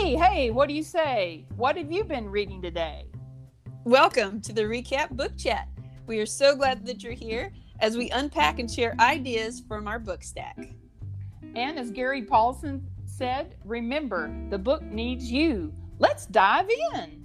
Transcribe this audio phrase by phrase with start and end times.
[0.00, 1.44] Hey, hey, what do you say?
[1.56, 3.04] What have you been reading today?
[3.84, 5.68] Welcome to the Recap Book Chat.
[6.06, 9.98] We are so glad that you're here as we unpack and share ideas from our
[9.98, 10.56] book stack.
[11.54, 15.70] And as Gary Paulsen said, remember, the book needs you.
[15.98, 17.19] Let's dive in.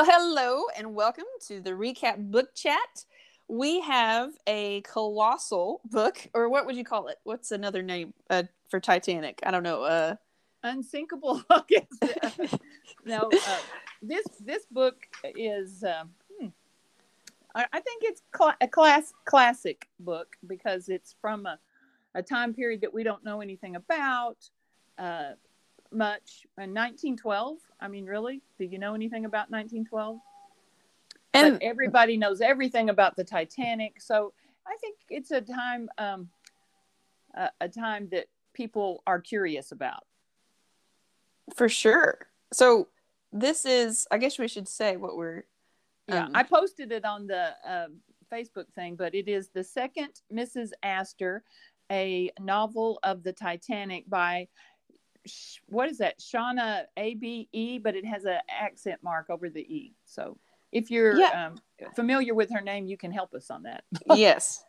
[0.00, 3.04] Well, hello and welcome to the Recap Book Chat.
[3.48, 7.18] We have a colossal book, or what would you call it?
[7.24, 9.40] What's another name uh, for Titanic?
[9.44, 9.82] I don't know.
[9.82, 10.14] Uh,
[10.62, 11.42] Unsinkable.
[11.50, 12.54] I guess.
[13.04, 13.58] no, uh,
[14.00, 14.96] this this book
[15.36, 15.84] is.
[15.84, 16.04] Uh,
[16.34, 16.46] hmm,
[17.54, 21.58] I, I think it's cl- a class classic book because it's from a,
[22.14, 24.38] a time period that we don't know anything about.
[24.96, 25.32] Uh,
[25.92, 30.18] much in 1912 i mean really do you know anything about 1912
[31.34, 34.32] and but everybody knows everything about the titanic so
[34.66, 36.28] i think it's a time um
[37.34, 40.04] a, a time that people are curious about
[41.54, 42.18] for sure.
[42.52, 42.88] So
[43.32, 45.44] this is, I guess we should say what we're.
[46.08, 48.00] yeah um, i posted it on the um,
[48.32, 51.42] facebook thing but it is the second mrs astor
[51.90, 54.46] a novel of the titanic by
[55.66, 60.38] what is that Shana Abé but it has an accent mark over the e so
[60.72, 61.46] if you're Yeah.
[61.48, 63.84] um, familiar with her name you can help us on that
[64.14, 64.64] yes.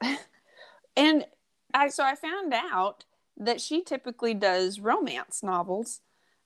[0.98, 1.26] And
[1.74, 3.06] I so I found out
[3.38, 6.02] that she typically does romance novels.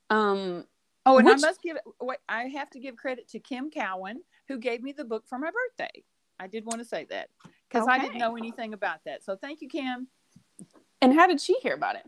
[0.10, 0.66] Um
[1.08, 4.22] oh and Which- i must give wait, i have to give credit to kim cowan
[4.48, 6.04] who gave me the book for my birthday
[6.40, 7.30] i did want to say that
[7.70, 10.08] because i didn't know anything about that so thank you kim
[11.02, 12.06] and how did she hear about it?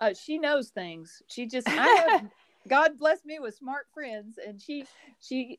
[0.00, 1.22] Uh, she knows things.
[1.28, 1.72] She just, I
[2.08, 2.30] have,
[2.68, 4.84] God bless me with smart friends, and she,
[5.20, 5.58] she,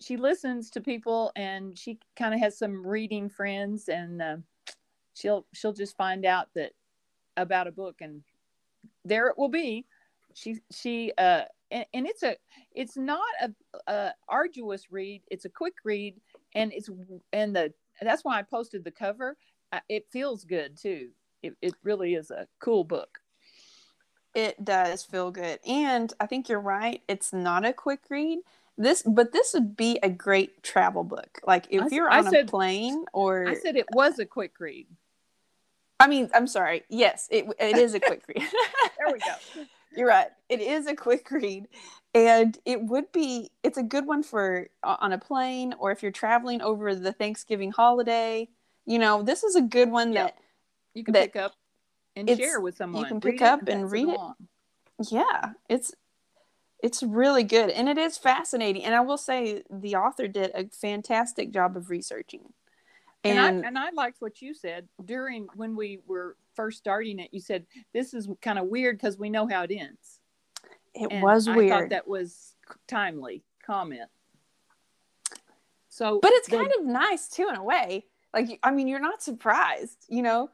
[0.00, 4.36] she listens to people, and she kind of has some reading friends, and uh,
[5.14, 6.72] she'll, she'll just find out that
[7.36, 8.22] about a book, and
[9.04, 9.86] there it will be.
[10.34, 12.36] She, she, uh, and, and it's a,
[12.72, 13.50] it's not a,
[13.92, 15.22] a arduous read.
[15.30, 16.14] It's a quick read,
[16.54, 16.88] and it's,
[17.32, 19.36] and the, that's why I posted the cover.
[19.88, 21.08] It feels good too.
[21.42, 23.18] It, it really is a cool book.
[24.34, 25.58] It does feel good.
[25.66, 27.02] And I think you're right.
[27.08, 28.40] It's not a quick read.
[28.76, 31.40] This but this would be a great travel book.
[31.44, 34.26] Like if I you're I on a said- plane or I said it was a
[34.26, 34.86] quick read.
[36.00, 36.84] I mean, I'm sorry.
[36.88, 38.42] Yes, it it is a quick read.
[38.98, 39.64] There we go.
[39.96, 40.28] You're right.
[40.48, 41.66] It is a quick read,
[42.14, 43.50] and it would be.
[43.62, 47.72] It's a good one for on a plane or if you're traveling over the Thanksgiving
[47.72, 48.48] holiday.
[48.86, 50.24] You know, this is a good one Yeah.
[50.24, 50.38] that
[50.94, 51.54] You can That pick up
[52.18, 53.02] and it's- share with someone.
[53.02, 54.20] You can pick up and read it.
[55.10, 55.92] yeah, it's
[56.82, 58.84] it's really good and it is fascinating.
[58.84, 62.52] And I will say the author did a fantastic job of researching.
[63.24, 67.18] And, And, I, and I liked what you said during when we were first starting
[67.18, 67.30] it.
[67.32, 70.20] You said this is kind of weird because we know how it ends.
[70.94, 71.70] it And was I weird.
[71.70, 72.54] thought that was
[72.86, 74.08] timely comment.
[75.88, 78.06] So, but it's the- kind of nice too in a way.
[78.32, 80.50] Like I mean, you're not surprised, you know.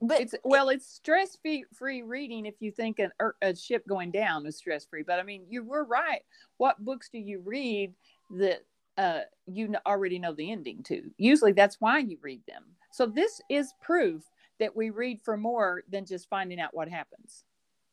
[0.00, 1.38] But it's well, it's stress
[1.72, 5.02] free reading if you think an, er, a ship going down is stress free.
[5.02, 6.22] But I mean, you were right.
[6.58, 7.94] What books do you read
[8.36, 8.64] that
[8.98, 11.10] uh, you already know the ending to?
[11.16, 12.64] Usually, that's why you read them.
[12.92, 14.22] So this is proof
[14.60, 17.44] that we read for more than just finding out what happens.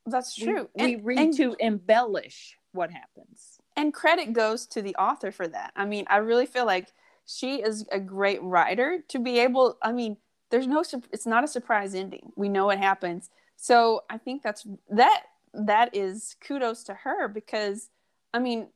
[0.06, 0.70] that's true.
[0.76, 3.60] We, And- read and- to embellish what happens.
[3.76, 5.72] and credit goes to the author for that.
[5.76, 6.92] I mean, I really feel like
[7.26, 9.78] she is a great writer to be able.
[9.82, 10.18] I mean,
[10.52, 10.84] there's no.
[11.12, 12.32] It's not a surprise ending.
[12.36, 13.30] We know what happens.
[13.56, 15.24] So I think that's that.
[15.54, 17.90] That is kudos to her because,
[18.34, 18.68] I mean,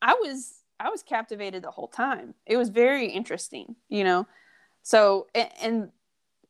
[0.00, 2.34] I was I was captivated the whole time.
[2.46, 4.26] It was very interesting, you know.
[4.82, 5.88] So and and,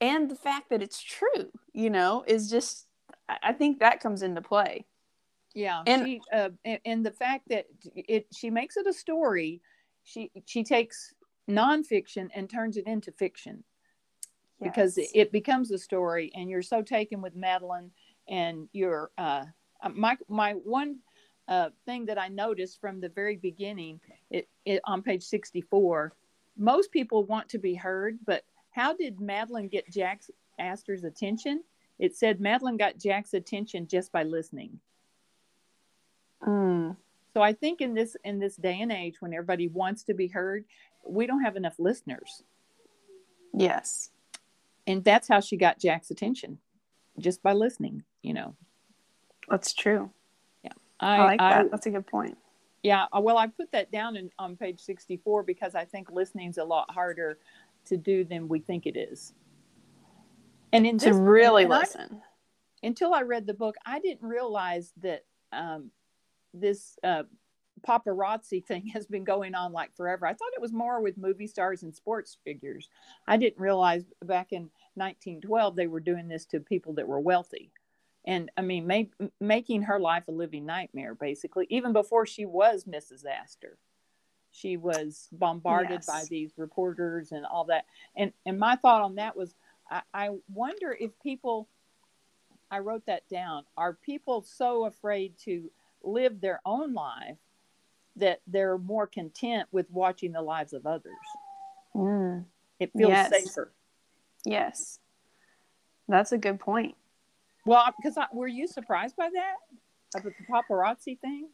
[0.01, 2.87] and the fact that it's true, you know, is just.
[3.29, 4.87] I I think that comes into play.
[5.55, 9.61] Yeah, And- she uh, and, and the fact that it she makes it a story,
[10.05, 11.13] she she takes
[11.51, 13.65] nonfiction and turns it into fiction
[14.63, 17.91] because it, becomes a story, and you're so taken with Madeleine,
[18.29, 19.45] and you're uh,
[19.83, 20.99] uh, my my one
[21.49, 24.01] uh, thing that I noticed from the very beginning,
[24.31, 26.13] it, it on page sixty four,
[26.57, 31.63] most people want to be heard, but how did Madeleine get Jack's Astor's attention?
[31.99, 34.81] It said Madeline got Jack's attention just by listening.
[36.43, 36.97] Mm.
[37.35, 40.27] So I think in this in this day and age when everybody wants to be
[40.27, 40.65] heard,
[41.07, 42.43] we don't have enough listeners.
[43.55, 44.11] Yes.
[44.87, 46.59] And that's how she got Jack's attention.
[47.19, 48.57] Just by listening, you know.
[49.49, 50.11] That's true.
[51.01, 51.71] I, I like I, that.
[51.73, 52.39] That's a good point.
[52.85, 56.65] Yeah, well, I put that down in, on page 64 because I think listening's a
[56.65, 57.39] lot harder
[57.87, 59.35] to do than we think it is.
[60.73, 62.23] And in To this, really and I- listen.
[62.85, 65.91] until I read the book, I didn't realize that um,
[66.55, 67.25] this uh,
[67.87, 70.27] paparazzi thing has been going on like forever.
[70.27, 72.89] I thought it was more with movie stars and sports figures.
[73.27, 77.71] I didn't realize back in 1912 they were doing this to people that were wealthy.
[78.25, 82.85] And I mean, make, making her life a living nightmare, basically, even before she was
[82.85, 83.25] Mrs.
[83.27, 83.79] Astor.
[84.53, 86.07] She was bombarded Yes.
[86.07, 87.87] by these reporters and all that.
[88.15, 89.55] And and my thought on that was,
[89.91, 91.69] I, I wonder if people
[92.71, 93.65] I wrote that down.
[93.77, 95.71] Are people so afraid to
[96.03, 97.39] live their own life
[98.17, 101.13] that they're more content with watching the lives of others?
[101.95, 102.45] Mm,
[102.81, 103.31] It feels Yes.
[103.31, 103.73] safer.
[104.45, 104.99] yes.
[106.09, 106.97] That's a good point.
[107.65, 109.55] Well, because I, were you surprised by that
[110.19, 111.49] about the paparazzi thing?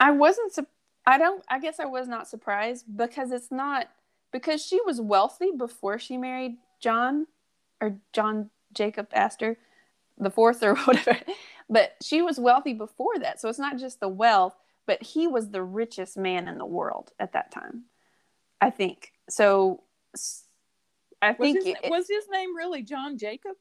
[0.00, 0.54] I wasn't.
[0.54, 0.66] Su-
[1.06, 1.44] I don't.
[1.48, 3.88] I guess I was not surprised because it's not
[4.32, 7.26] because she was wealthy before she married John
[7.80, 9.58] or John Jacob Astor,
[10.16, 11.18] the fourth or whatever.
[11.68, 14.54] But she was wealthy before that, so it's not just the wealth,
[14.86, 17.84] but he was the richest man in the world at that time.
[18.60, 19.82] I think so.
[21.22, 23.56] I Was think his, it, was his name really John Jacob?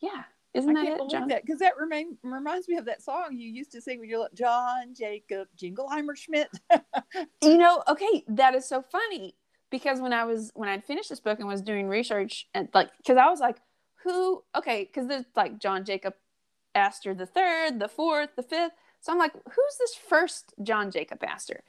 [0.00, 0.24] yeah.
[0.54, 1.28] Isn't I that can't it, believe John?
[1.28, 4.18] that because that remain, reminds me of that song you used to sing when you're
[4.18, 6.50] like John Jacob Jingleheimer Schmidt.
[7.42, 9.34] you know okay that is so funny
[9.70, 12.90] because when i was when i'd finished this book and was doing research and like
[12.98, 13.56] because i was like
[14.04, 16.12] who okay because there's like john jacob
[16.74, 18.72] astor the third the fourth the fifth
[19.02, 21.62] so i'm like who's this first john jacob astor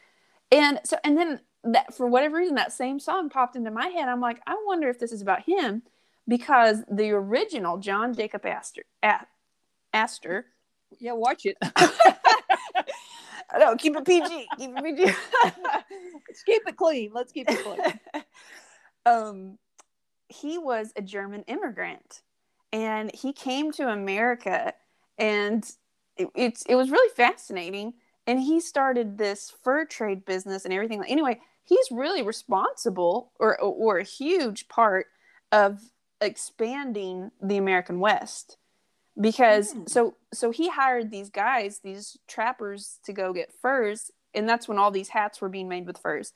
[0.51, 4.07] and so and then that for whatever reason that same song popped into my head
[4.07, 5.83] i'm like i wonder if this is about him
[6.29, 9.25] because the original john jacob astor A-
[9.93, 10.45] astor
[10.99, 11.57] yeah, watch it.
[13.51, 14.47] I know, keep it PG.
[14.57, 15.03] Keep it PG.
[16.27, 17.11] Let's keep it clean.
[17.13, 18.23] Let's keep it clean.
[19.05, 19.57] um,
[20.27, 22.21] he was a German immigrant,
[22.71, 24.73] and he came to America,
[25.17, 25.69] and
[26.17, 27.93] it, it's it was really fascinating.
[28.25, 31.03] And he started this fur trade business and everything.
[31.07, 35.07] Anyway, he's really responsible, or or a huge part
[35.51, 35.81] of
[36.21, 38.57] expanding the American West
[39.19, 39.89] because Mm.
[39.89, 44.79] so so he hired these guys these trappers to go get furs and that's when
[44.79, 46.33] all these hats were being made with furs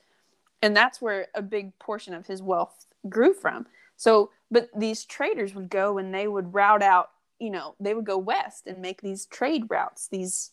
[0.62, 3.66] and that's where a big portion of his wealth grew from
[3.96, 8.06] so but these traders would go and they would route out you know they would
[8.06, 10.52] go west and make these trade routes these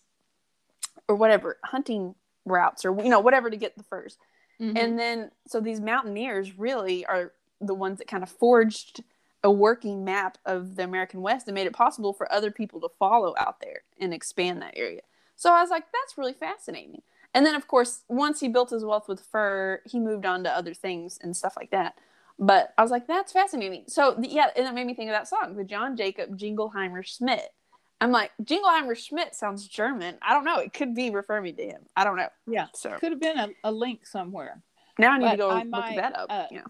[1.09, 2.15] or whatever hunting
[2.45, 4.17] routes or you know whatever to get the furs
[4.61, 4.79] Mhm.
[4.79, 9.03] and then so these mountaineers really are the ones that kind of forged
[9.43, 12.89] a working map of the American West and made it possible for other people to
[12.99, 15.03] follow out there and expand that area.
[15.37, 17.03] So I was like, that's really fascinating.
[17.35, 20.51] And then, of course, once he built his wealth with fur, he moved on to
[20.51, 21.99] other things and stuff like that.
[22.39, 23.85] But I was like, that's fascinating.
[23.87, 27.49] So, yeah, and it made me think of that song, the John Jacob Jingleheimer Schmidt.
[28.01, 30.19] I'm like, Jingleheimer Schmidt sounds German.
[30.21, 30.59] I don't know.
[30.59, 31.83] It could be referring to him.
[31.97, 32.29] I don't know.
[32.47, 34.61] yeah, So could have been a, a link somewhere.
[34.99, 36.27] now I need to go I look might, that up.
[36.29, 36.63] uh, yeah.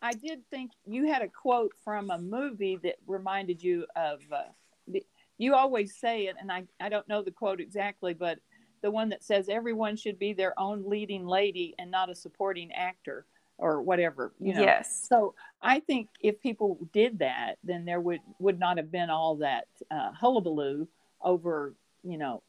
[0.00, 4.20] I did think you had a quote from a movie that reminded you of.
[4.32, 4.42] Uh,
[4.88, 5.04] the,
[5.38, 8.38] you always say it, and I, I don't know the quote exactly, but
[8.82, 12.72] the one that says everyone should be their own leading lady and not a supporting
[12.72, 13.26] actor
[13.62, 14.32] or whatever.
[14.40, 14.60] You know.
[14.60, 15.06] Yes.
[15.08, 19.36] So I think if people did that, then there would would not have been all
[19.36, 20.88] that uh, hullabaloo
[21.22, 21.74] over.
[22.02, 22.42] You know,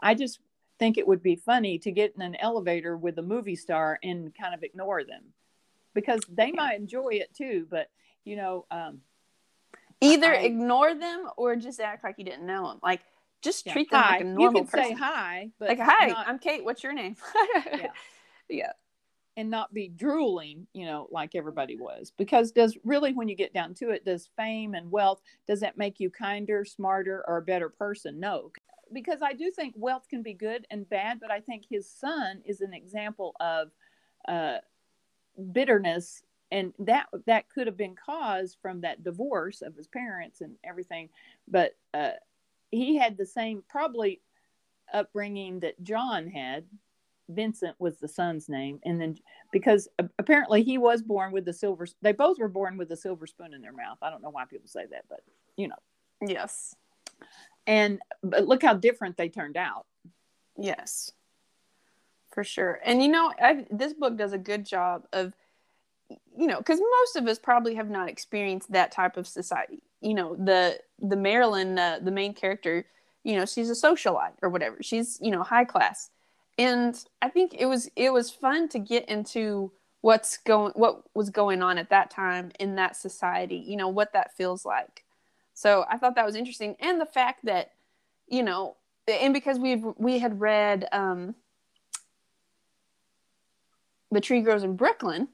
[0.00, 0.40] I just
[0.78, 4.34] think it would be funny to get in an elevator with a movie star and
[4.34, 5.22] kind of ignore them
[5.92, 7.66] because they might enjoy it too.
[7.70, 7.90] But
[8.24, 9.02] you know, um,
[10.00, 12.78] Either I- ignore them or just act like you didn't know them.
[12.82, 13.00] Like
[13.42, 14.10] just yeah, treat them hi.
[14.12, 14.96] like a normal you can person.
[14.96, 16.64] say hi, but like, hi, not- I'm Kate.
[16.64, 17.16] What's your name?
[17.54, 17.86] Yeah.
[18.48, 18.72] yeah.
[19.38, 22.12] And not be drooling, you know, like everybody was.
[22.18, 25.78] Because does really, when you get down to it, does fame and wealth does that
[25.78, 28.18] make you kinder, smarter, or a better person?
[28.18, 28.50] No,
[28.92, 32.42] because I do think wealth can be good and bad, but I think his son
[32.44, 33.70] is an example of
[34.26, 34.56] uh,
[35.52, 40.56] bitterness, and that that could have been caused from that divorce of his parents and
[40.64, 41.10] everything.
[41.46, 42.10] But uh,
[42.72, 44.20] he had the same probably
[44.92, 46.64] upbringing that John had.
[47.28, 49.16] Vincent was the son's name, and then
[49.52, 51.86] because apparently he was born with the silver.
[52.02, 53.98] They both were born with a silver spoon in their mouth.
[54.02, 55.20] I don't know why people say that, but
[55.56, 55.76] you know.
[56.20, 56.74] Yes.
[57.66, 59.86] And but look how different they turned out.
[60.56, 61.12] Yes.
[62.30, 62.80] For sure.
[62.84, 65.32] And you know, I, this book does a good job of,
[66.08, 69.82] you know, because most of us probably have not experienced that type of society.
[70.00, 72.86] You know, the the Marilyn, uh, the main character,
[73.24, 74.78] you know, she's a socialite or whatever.
[74.80, 76.10] She's you know high class,
[76.58, 81.30] and I think it was it was fun to get into what's going what was
[81.30, 85.04] going on at that time in that society you know what that feels like.
[85.54, 86.76] So i thought that was interesting.
[86.80, 87.72] And the fact that
[88.28, 91.34] you know and because we've we had read um
[94.10, 95.28] the tree grows in brooklyn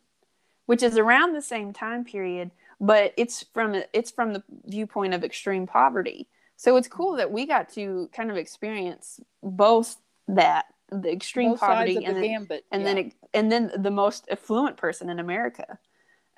[0.66, 2.50] which is around the same time period
[2.80, 6.28] but it's from it's from the viewpoint of extreme poverty.
[6.56, 9.96] So it's cool that we got to kind of experience both
[10.28, 12.64] that the extreme Both poverty and the then, gambit.
[12.70, 12.88] and yeah.
[12.88, 15.78] then it, and then the most affluent person in America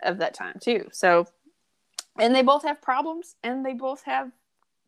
[0.03, 0.89] of that time too.
[0.93, 1.27] So,
[2.19, 4.31] and they both have problems, and they both have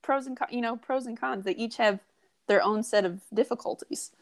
[0.02, 1.44] pros and con- you know pros and cons.
[1.44, 2.00] They each have
[2.46, 4.12] their own set of difficulties.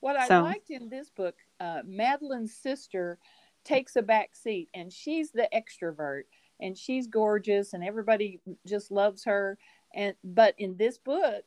[0.00, 3.18] What I So- liked in this book, uh, Madeleine's sister
[3.64, 6.24] takes a back seat, and she's the extrovert,
[6.60, 9.58] and she's gorgeous, and everybody just loves her.
[9.94, 11.44] And but in this book,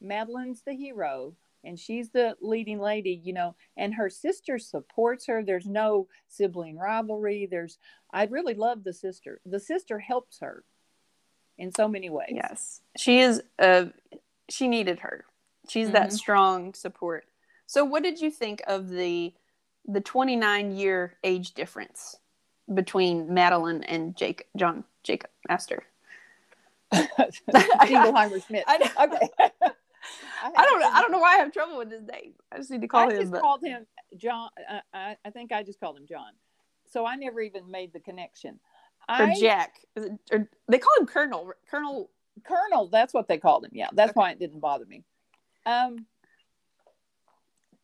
[0.00, 5.42] Madeleine's the hero, and she's the leading lady, you know, and her sister supports her.
[5.42, 7.46] There's no sibling rivalry.
[7.50, 7.78] There's
[8.12, 9.40] I really love the sister.
[9.44, 10.64] The sister helps her
[11.58, 12.30] in so many ways.
[12.32, 13.42] Yes, she is.
[13.58, 13.86] Uh,
[14.48, 15.24] she needed her.
[15.68, 16.12] She's that Mhm.
[16.12, 17.26] strong support.
[17.66, 19.34] So, what did you think of the
[19.86, 22.16] the 29 year age difference
[22.72, 25.84] between Madeleine and jake John Jacob Astor?
[26.92, 28.64] Jingleheimer Schmidt.
[28.98, 29.28] Okay.
[30.42, 30.88] I don't know.
[30.90, 32.34] I don't know why I have trouble with his name.
[32.52, 33.20] I just need to call I him.
[33.20, 34.48] just but- called him John.
[34.70, 36.32] Uh, I, I think I just called him John.
[36.90, 38.58] So I never even made the connection.
[39.08, 39.74] or I, Jack.
[39.96, 41.52] It- or they call him Colonel.
[41.70, 42.10] Colonel.
[42.44, 43.70] Colonel, that's what they called him.
[43.74, 44.18] Yeah, that's Okay.
[44.18, 45.02] why it didn't bother me.
[45.66, 46.06] Um,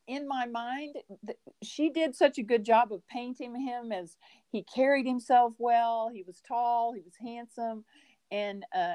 [0.07, 0.97] in my mind,
[1.27, 4.17] th- she did such a good job of painting him as
[4.53, 6.09] he carried himself well.
[6.13, 7.85] He was tall, he was handsome,
[8.31, 8.95] and uh,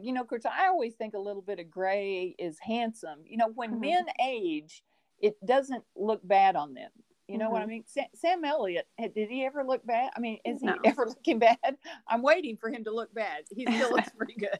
[0.00, 3.20] you know, of course, I always think a little bit of gray is handsome.
[3.24, 3.80] You know, when Mhm.
[3.80, 4.82] men age,
[5.18, 6.90] it doesn't look bad on them.
[7.28, 7.68] You know what I Mhm.
[7.68, 7.84] mean?
[7.86, 10.12] Sam, Sam Elliott, did he ever look bad?
[10.16, 11.76] I mean, is he ever looking bad?
[12.08, 13.44] I'm waiting for him to look bad.
[13.54, 14.58] He still looks pretty good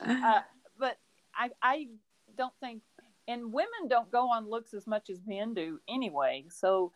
[0.00, 0.40] uh,
[0.78, 0.98] but
[1.34, 1.88] I, I
[2.36, 2.82] don't think,
[3.28, 6.44] and women don't go on looks as much as men do anyway.
[6.50, 6.92] So,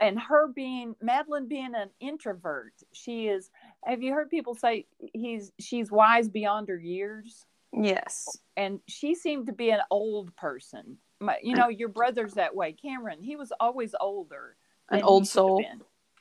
[0.00, 3.50] and her being Madeleine being an introvert, she is.
[3.84, 7.46] Have you heard people say he's she's wise beyond her years?
[7.72, 8.38] yes.
[8.56, 10.98] And she seemed to be an old person.
[11.20, 12.72] My, you know, your brother's that way.
[12.72, 14.56] Cameron, he was always older.
[14.90, 15.64] An old soul.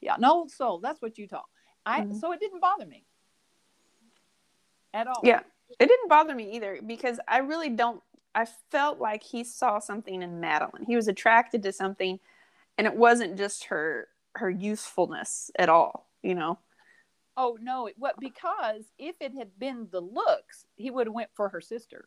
[0.02, 0.80] Yeah, an old soul.
[0.80, 1.48] That's what you talk.
[1.86, 2.20] I Mhm.
[2.20, 3.06] so it didn't bother me
[4.94, 5.22] at all.
[5.24, 5.42] Yeah.
[5.80, 8.02] It didn't bother me either because I really don't.
[8.36, 10.86] I felt like he saw something in Madeleine.
[10.86, 12.20] He was attracted to something,
[12.78, 16.10] and it wasn't just her her usefulness at all.
[16.22, 16.58] You know.
[17.36, 17.88] Oh no!
[17.88, 18.20] It, what?
[18.20, 22.06] Because if it had been the looks, he would have went for her sister,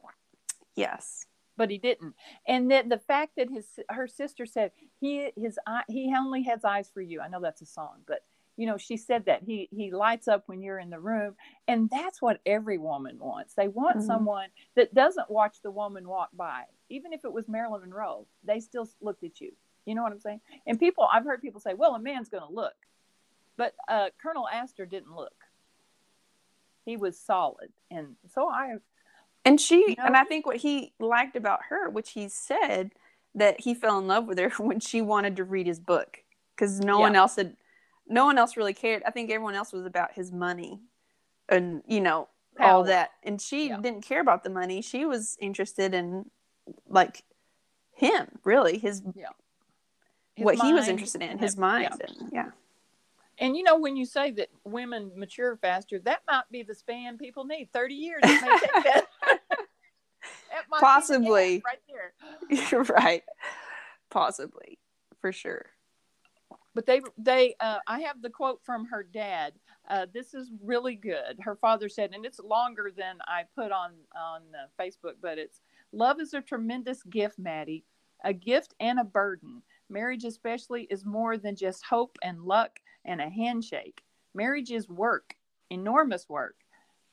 [0.77, 1.27] Yes.
[1.57, 2.15] but he didn't.
[2.47, 6.65] And then the fact that his her sister said he his eye he only has
[6.65, 7.21] eyes for you.
[7.21, 8.25] I know that's a song, but
[8.57, 11.35] you know she said that he he lights up when you're in the room,
[11.67, 13.55] and that's what every woman wants.
[13.55, 14.03] They want Mhm.
[14.03, 18.27] someone that doesn't watch the woman walk by, even if it was Marilyn Monroe.
[18.45, 19.53] They still looked at you.
[19.87, 20.41] You know what I'm saying?
[20.67, 22.75] And people, I've heard people say, "Well, a man's going to look."
[23.57, 25.35] But uh, Colonel Astor didn't look.
[26.85, 28.77] He was solid, and so I
[29.45, 32.93] And she, You know- and I think what he liked about her, which he said
[33.35, 36.23] that he fell in love with her when she wanted to read his book
[36.55, 37.57] because no one else had,
[38.09, 39.03] no one else really cared.
[39.05, 40.81] I think everyone else was about his money
[41.49, 43.11] and, you know, all that.
[43.23, 43.79] And she Yeah.
[43.81, 44.81] didn't care about the money.
[44.81, 46.31] She was interested in
[46.89, 47.23] like
[47.95, 49.03] him, really, his,
[50.35, 51.89] his what he was interested in, his mind.
[52.01, 52.07] yeah.
[52.21, 52.51] And, yeah.
[53.39, 57.19] And you know, when you say that women mature faster, that might be the span
[57.19, 57.69] people need.
[57.73, 59.07] Thirty years, it may that.
[60.51, 61.63] That might be the Possibly.
[61.65, 62.67] right there.
[62.71, 63.23] You're right.
[64.11, 64.79] Possibly.
[65.21, 65.67] For sure.
[66.75, 69.53] But they, they, uh, I have the quote from her dad.
[69.89, 71.39] Uh, this is really good.
[71.41, 75.61] Her father said, and it's longer than I put on on uh, Facebook, but it's
[75.93, 77.85] love is a tremendous gift, Maddie,
[78.25, 79.63] a gift and a burden.
[79.89, 84.03] Marriage, especially, is more than just hope and luck and a handshake.
[84.35, 85.35] Marriage is work,
[85.71, 86.57] enormous work,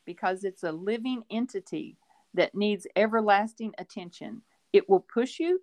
[0.06, 1.98] because it's a living entity
[2.34, 4.42] that needs everlasting attention.
[4.74, 5.62] It will push you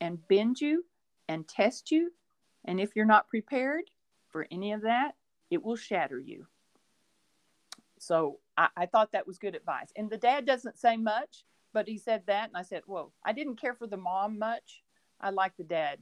[0.00, 0.84] and bend you
[1.28, 2.10] and test you
[2.66, 3.84] and if you're not prepared
[4.28, 5.14] for any of that,
[5.50, 6.46] it will shatter you.
[7.98, 9.92] So I, I thought that was good advice.
[9.96, 12.48] And the dad doesn't say much, but he said that.
[12.48, 14.82] And I said, Whoa, I didn't care for the mom much.
[15.20, 16.00] I like the dad.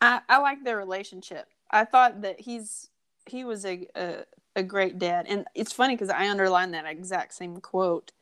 [0.00, 1.48] I, I like their relationship.
[1.70, 2.88] I thought that he's
[3.26, 4.24] he was a a,
[4.56, 8.12] a great dad, and it's funny because I underlined that exact same quote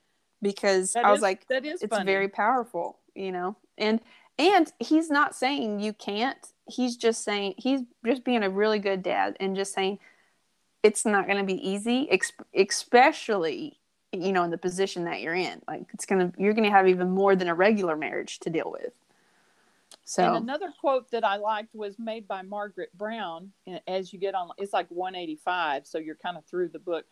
[0.43, 2.05] because That I was is- like, that is it's funny.
[2.05, 3.57] very powerful, you know.
[3.79, 4.00] And
[4.38, 6.38] And he's not saying you can't.
[6.69, 9.99] He's just saying he's just being a really good dad and just saying
[10.83, 12.09] it's not going to be easy,
[12.55, 13.79] especially
[14.12, 15.61] you know in the position that you're in.
[15.69, 18.93] Like it's gonna you're gonna have even more than a regular marriage to deal with.
[20.05, 23.50] So and another quote that I liked was made by Margaret Brown.
[23.88, 27.05] As you get on, it's like 185, so you're kind of through the book.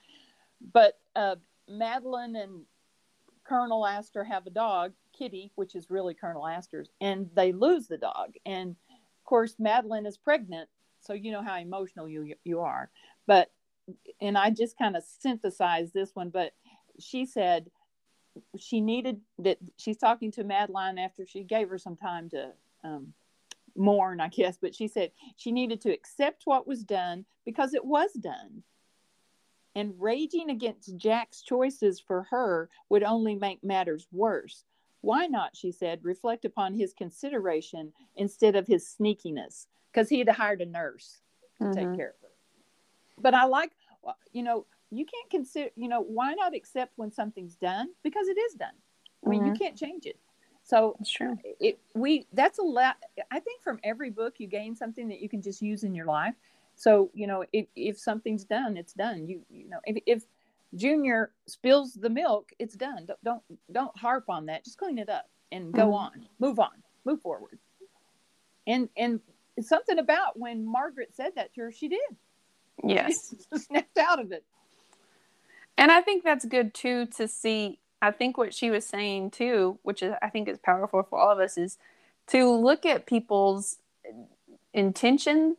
[0.72, 1.36] But uh,
[1.68, 2.62] Madeleine and
[3.44, 7.98] Colonel Astor have a dog, Kitty, which is really Colonel Astor's, and they lose the
[7.98, 8.34] dog.
[8.46, 10.68] And of course, Madeleine is pregnant,
[11.00, 12.90] so you know how emotional you you are.
[13.26, 13.50] But
[14.20, 16.52] and I just kind of synthesized this one, but
[16.98, 17.70] she said
[18.58, 22.52] she needed that she's talking to Madeleine after she gave her some time to
[22.84, 23.12] um,
[23.76, 27.84] mourn, I guess, but she said she needed to accept what was done because it
[27.84, 28.62] was done.
[29.74, 34.64] And raging against Jack's choices for her would only make matters worse.
[35.00, 39.66] Why not, she said, reflect upon his consideration instead of his sneakiness?
[39.92, 41.20] Because he had hired a nurse
[41.58, 41.72] to mm-hmm.
[41.72, 42.28] take care of her.
[43.18, 43.72] But I like,
[44.32, 47.88] you know, you can't consider, you know, why not accept when something's done?
[48.02, 48.74] Because it is done.
[49.26, 49.52] I mean, mm-hmm.
[49.52, 50.18] you can't change it.
[50.64, 51.38] So that's true.
[51.60, 52.96] It, we that's a lot.
[53.30, 56.06] I think from every book you gain something that you can just use in your
[56.06, 56.34] life.
[56.74, 59.28] So you know, if, if something's done, it's done.
[59.28, 60.24] You you know, if, if
[60.74, 63.06] Junior spills the milk, it's done.
[63.06, 63.42] Don't, don't
[63.72, 64.64] don't harp on that.
[64.64, 65.94] Just clean it up and go mm-hmm.
[65.94, 66.26] on.
[66.38, 66.82] Move on.
[67.04, 67.58] Move forward.
[68.66, 69.20] And and
[69.60, 72.00] something about when Margaret said that to her, she did.
[72.82, 73.34] Yes.
[73.52, 74.44] She snapped out of it.
[75.76, 77.78] And I think that's good too to see.
[78.02, 81.30] I think what she was saying too, which is I think is powerful for all
[81.30, 81.78] of us, is
[82.28, 83.78] to look at people's
[84.72, 85.56] intention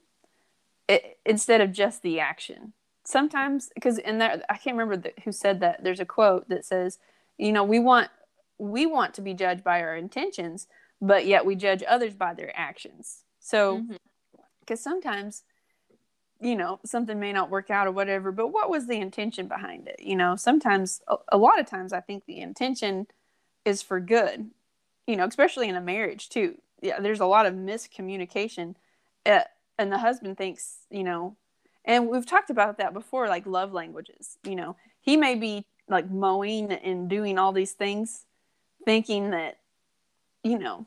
[0.88, 2.74] it, instead of just the action.
[3.04, 5.84] Sometimes, because in there, I can't remember the, who said that.
[5.84, 7.00] There's a quote that says,
[7.38, 8.10] "You know, we want
[8.58, 10.68] we want to be judged by our intentions,
[11.02, 13.84] but yet we judge others by their actions." So,
[14.60, 14.90] because mm-hmm.
[14.90, 15.44] sometimes
[16.42, 19.88] you know something may not work out or whatever but what was the intention behind
[19.88, 20.00] it?
[20.00, 23.08] You know sometimes a, a, lot of times i think the intention
[23.64, 24.50] is for good
[25.08, 26.58] you know especially in a marriage too.
[26.82, 28.76] Yeah there's a lot of miscommunication
[29.26, 29.42] uh,
[29.78, 31.36] and the husband thinks you know
[31.86, 34.76] and we've talked about that before like love languages you know.
[35.02, 38.26] He may be like mowing and doing all these things
[38.86, 39.60] thinking that
[40.44, 40.86] you know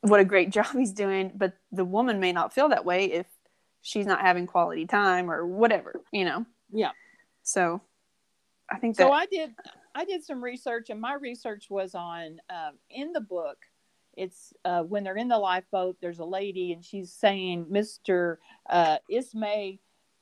[0.00, 3.26] what a great job he's doing but the woman may not feel that way if
[3.82, 6.46] she's not having quality time or whatever, you know.
[6.72, 6.92] Yeah.
[7.42, 7.82] So
[8.70, 9.04] I think that...
[9.04, 9.54] So I did
[9.94, 13.58] I did some research and my research was on um, in the book
[14.14, 18.36] it's uh, when they're in the lifeboat there's a lady and she's saying Mr.
[18.68, 19.78] Uh, Ismay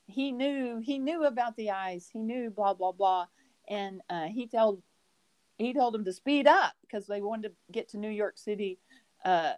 [0.06, 3.26] he knew he knew about the ice he knew blah blah blah
[3.68, 4.82] and uh, he told
[5.58, 8.78] he told him to speed up because they wanted to get to New York City
[9.24, 9.52] uh,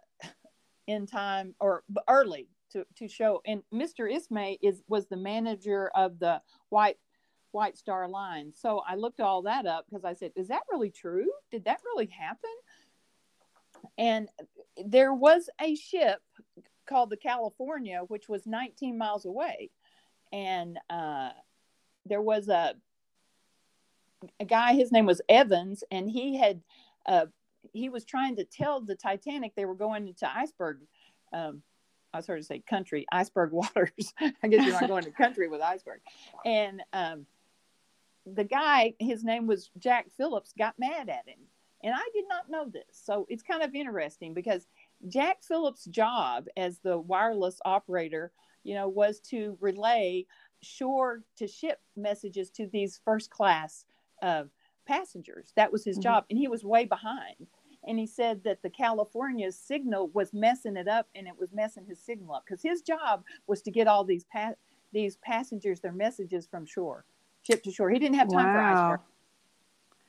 [0.86, 3.40] in time or early to, to show.
[3.46, 4.12] And Mr.
[4.12, 6.98] Ismay is was the manager of the White
[7.52, 8.52] White Star Line.
[8.54, 11.30] So I looked all that up because I said, is that really true?
[11.50, 12.50] Did that really happen?
[13.98, 14.28] And
[14.84, 16.20] there was a ship
[16.88, 19.70] called the California, which was 19 miles away.
[20.32, 21.30] And uh,
[22.06, 22.74] there was a
[24.38, 26.62] a guy, his name was Evans, and he had
[27.06, 27.26] uh,
[27.72, 30.78] he was trying to tell the Titanic they were going into iceberg
[31.32, 31.62] um,
[32.12, 34.14] I was to say country, iceberg waters.
[34.20, 36.00] I guess you're not going to country with iceberg.
[36.44, 37.26] And um,
[38.26, 41.38] the guy, his name was Jack Phillips, got mad at him.
[41.84, 42.84] And I did not know this.
[42.92, 44.66] So it's kind of interesting because
[45.08, 48.30] Jack Phillips' job as the wireless operator,
[48.62, 50.26] you know, was to relay
[50.62, 53.84] shore to ship messages to these first class
[54.22, 54.44] uh,
[54.86, 55.52] passengers.
[55.56, 56.02] That was his mm-hmm.
[56.02, 56.24] job.
[56.30, 57.48] And he was way behind
[57.84, 61.84] and he said that the California signal was messing it up and it was messing
[61.84, 64.54] his signal up because his job was to get all these pa-
[64.92, 67.04] these passengers their messages from shore,
[67.42, 67.90] ship to shore.
[67.90, 68.52] He didn't have time wow.
[68.54, 69.00] for iceberg.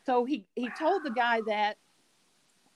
[0.05, 1.77] So he he told the guy that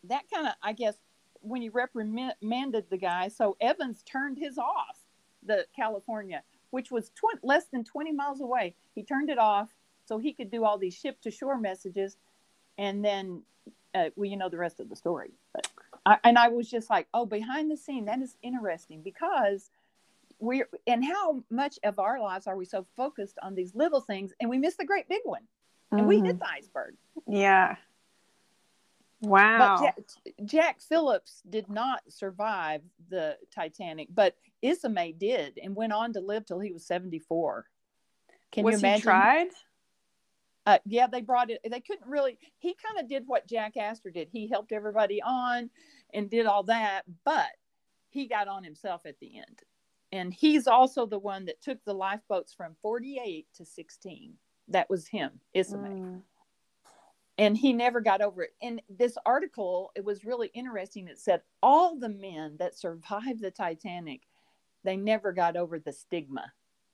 [0.06, 0.96] that kind of I guess
[1.42, 4.98] when he reprimanded the guy, so Evans turned his off
[5.46, 8.76] the California, which was tw- less than 20 miles away.
[8.96, 9.70] He turned it off
[10.06, 12.18] so he could do all these ship to shore messages
[12.78, 13.44] and then
[13.94, 15.32] uh, well, you know the rest of the story.
[15.54, 15.68] But
[16.06, 19.70] I, and I was just like, oh, behind the scene, that is interesting because
[20.40, 24.34] we're and how much of our lives are we so focused on these little things
[24.40, 25.44] and we miss the great big one,
[25.92, 26.10] and mm-hmm.
[26.10, 26.96] we hit the iceberg.
[27.28, 27.76] Yeah.
[29.20, 29.82] Wow.
[29.82, 29.98] Jack,
[30.46, 36.46] Jack, Phillips did not survive the Titanic, but Ismay did and went on to live
[36.46, 37.66] till he was 74.
[38.52, 38.98] Can was you imagine?
[38.98, 39.48] He tried?
[40.68, 41.62] Uh, yeah, they brought it.
[41.68, 42.38] They couldn't really.
[42.60, 44.28] He kind of did what Jack Astor did.
[44.32, 45.70] He helped everybody on.
[46.14, 47.50] and did all that, but
[48.10, 49.62] he got on himself at the end.
[50.12, 54.34] And he's also the one that took the lifeboats from 48 to 16.
[54.70, 55.90] That was him, Ismay.
[55.90, 56.22] Mm.
[57.38, 58.56] And he never got over it.
[58.62, 61.08] And this article, it was really interesting.
[61.08, 64.22] It said all the men that survived the Titanic,
[64.84, 66.54] they never got over the stigma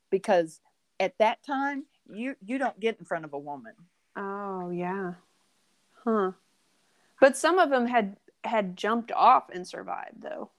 [0.10, 0.60] because
[1.00, 3.74] at that time you you don't get in front of a woman.
[4.16, 5.14] Oh yeah.
[6.04, 6.32] Huh.
[7.20, 10.52] But some of them had had jumped off and survived though.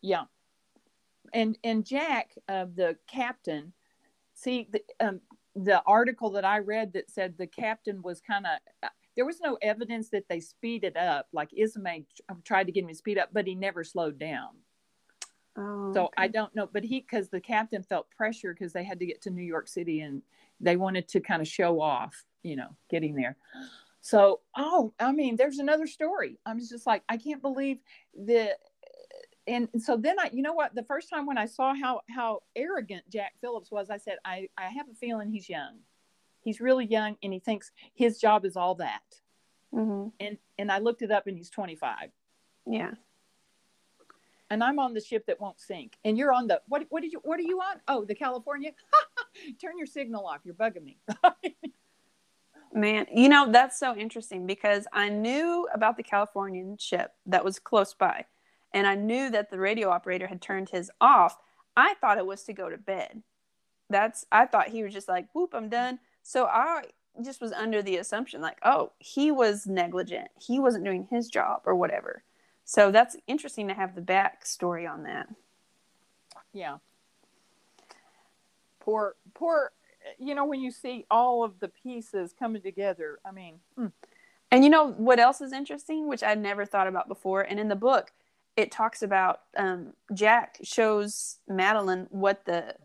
[0.00, 0.24] Yeah.
[1.32, 3.72] And and Jack, uh, the captain,
[4.34, 5.20] see the um,
[5.56, 9.40] the article that I read that said the captain was kind of uh, there was
[9.40, 12.04] no evidence that they speeded up like Ismay
[12.44, 14.50] tried to get him to speed up, but he never slowed down.
[15.56, 16.14] Oh, so okay.
[16.16, 19.22] I don't know, but he because the captain felt pressure because they had to get
[19.22, 20.22] to New York City and
[20.60, 23.36] they wanted to kind of show off, you know, getting there.
[24.00, 26.38] So, oh, I mean, there's another story.
[26.44, 27.78] I'm just like, I can't believe
[28.14, 28.56] the
[29.46, 32.42] and so then I, you know what, the first time when I saw how how
[32.56, 35.78] arrogant Jack Phillips was, I said, I I have a feeling he's young.
[36.40, 39.02] He's really young, and he thinks his job is all that.
[39.72, 40.08] Mm-hmm.
[40.18, 42.10] And and I looked it up, and he's 25.
[42.66, 42.92] Yeah
[44.50, 46.84] and I'm on the ship that won't sink, and you're on the what?
[46.90, 47.20] What did you?
[47.24, 47.80] What are you on?
[47.88, 48.72] Oh, the California.
[49.60, 50.40] Turn your signal off.
[50.44, 50.98] You're bugging me.
[52.72, 57.58] Man, you know that's so interesting because I knew about the Californian ship that was
[57.58, 58.26] close by,
[58.72, 61.38] and I knew that the radio operator had turned his off.
[61.76, 63.22] I thought it was to go to bed.
[63.90, 66.84] That's I thought he was just like, "Whoop, I'm done." So I
[67.22, 70.28] just was under the assumption like, "Oh, he was negligent.
[70.40, 72.24] He wasn't doing his job or whatever."
[72.64, 75.28] So that's interesting to have the backstory on that.
[76.52, 76.78] Yeah.
[78.80, 79.72] Poor, poor,
[80.18, 83.60] you know, when you see all of the pieces coming together, I mean.
[83.76, 83.86] Hmm.
[84.50, 87.42] And you know what else is interesting, which I'd never thought about before?
[87.42, 88.12] And in the book,
[88.56, 92.76] it talks about um, Jack shows Madeleine what the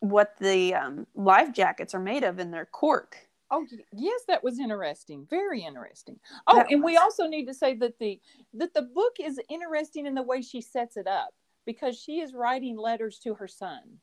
[0.00, 4.58] what the um, life jackets are made of in their cork Oh yes, that was
[4.58, 5.26] interesting.
[5.28, 6.18] Very interesting.
[6.46, 6.90] Oh, that and was.
[6.90, 8.20] we also need to say that the
[8.54, 11.34] that the book is interesting in the way she sets it up
[11.66, 13.98] because she is writing letters to her son.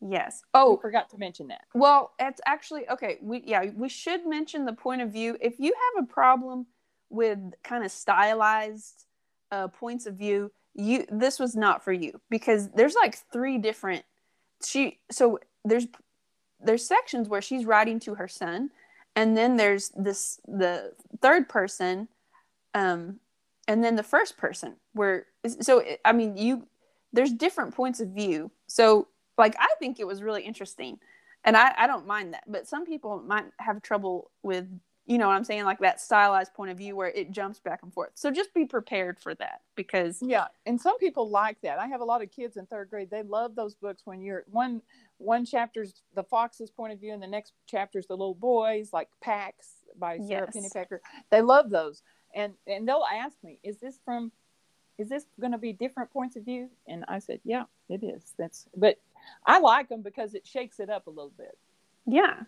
[0.00, 0.42] Yes.
[0.54, 1.62] Oh, I forgot to mention that.
[1.74, 3.18] Well, it's actually okay.
[3.20, 5.36] We yeah, we should mention the point of view.
[5.40, 6.66] If you have a problem
[7.10, 9.06] with kind of stylized
[9.50, 14.04] uh, points of view, you this was not for you because there's like three different.
[14.64, 15.86] She so there's
[16.62, 18.70] there's sections where she's writing to her son
[19.16, 22.08] and then there's this the third person
[22.74, 23.18] um
[23.68, 25.26] and then the first person where
[25.60, 26.66] so i mean you
[27.12, 28.50] there's different points of view.
[28.66, 30.98] So like i think it was really interesting
[31.44, 34.66] and i i don't mind that but some people might have trouble with
[35.06, 35.64] you know what i'm saying?
[35.64, 38.10] Like that stylized point of view where it jumps back and forth.
[38.14, 41.78] So just be prepared for that because yeah and some people like that.
[41.78, 43.10] I have a lot of kids in third grade.
[43.10, 44.82] They love those books when you're one
[45.20, 49.08] one chapter's the fox's point of view and the next chapter's the little boys like
[49.20, 50.56] Pax by Sarah yes.
[50.56, 51.00] Pennypacker.
[51.30, 52.02] They love those.
[52.34, 54.32] And and they'll ask me, is this from
[54.98, 56.68] is this going to be different points of view?
[56.86, 58.34] And I said, yeah, it is.
[58.38, 58.98] That's but
[59.46, 61.56] I like them because it shakes it up a little bit.
[62.06, 62.42] Yeah.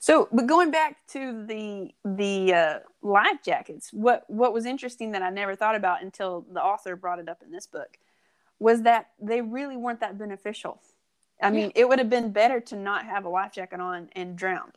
[0.00, 5.22] So, but going back to the the uh, life jackets, what what was interesting that
[5.22, 7.98] I never thought about until the author brought it up in this book
[8.60, 10.80] was that they really weren't that beneficial.
[11.40, 14.36] I mean, it would have been better to not have a life jacket on and
[14.36, 14.72] drown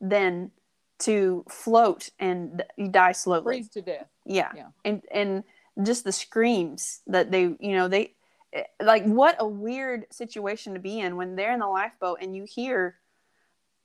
[0.00, 0.52] than
[1.00, 3.44] to float and die slowly.
[3.44, 4.06] Freeze to death.
[4.24, 4.50] Yeah.
[4.54, 4.68] yeah.
[4.84, 5.44] And and
[5.82, 8.14] just the screams that they, you know, they
[8.52, 12.34] eh, like what a weird situation to be in when they're in the lifeboat and
[12.34, 12.96] you hear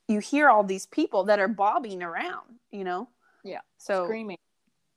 [0.08, 3.10] you hear all these people that are bobbing around, you know?
[3.44, 3.62] Yeah.
[3.78, 4.38] So screaming.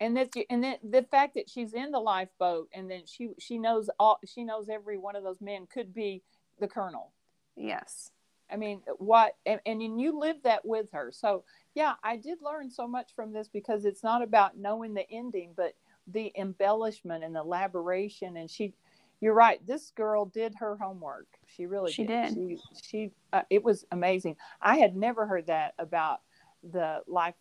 [0.01, 3.59] And that and then the fact that she's in the lifeboat and then she she
[3.59, 6.23] knows all she knows every one of those men could be
[6.61, 7.13] the colonel.
[7.57, 8.11] Yes.
[8.51, 11.11] I mean, what, and, and you live that with her.
[11.13, 15.09] So, yeah, I did learn so much from this because it's not about knowing the
[15.11, 15.75] ending, but
[16.07, 18.37] the embellishment and elaboration.
[18.37, 18.73] And she,
[19.21, 21.27] you're right, this girl did her homework.
[21.47, 22.35] She really she did.
[22.35, 22.35] did.
[22.35, 24.37] She, she uh, it was amazing.
[24.61, 26.21] I had never heard that about
[26.63, 27.35] the life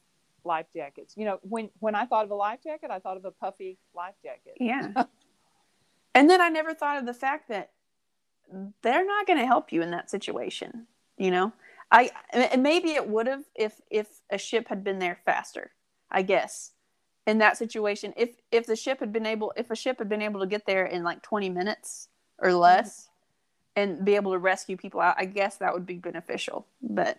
[0.44, 1.16] life jackets.
[1.18, 3.78] You know, when when I thought of a life jacket, I thought of a puffy
[3.94, 4.56] life jacket.
[4.60, 5.04] Yeah.
[6.16, 7.72] and then I never thought of the fact that
[8.82, 11.52] they're not going to help you in that situation you know
[11.92, 12.10] i
[12.58, 15.72] maybe it would have if if a ship had been there faster
[16.12, 16.72] i guess
[17.28, 20.22] in that situation if if the ship had been able if a ship had been
[20.22, 23.10] able to get there in like 20 minutes or less
[23.78, 23.94] mm-hmm.
[23.96, 27.18] and be able to rescue people out i guess that would be beneficial but